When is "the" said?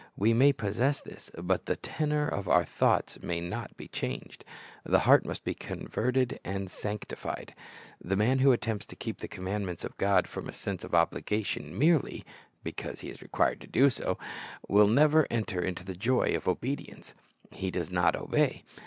1.67-1.75, 4.83-5.01, 8.03-8.15, 9.19-9.27, 15.83-15.93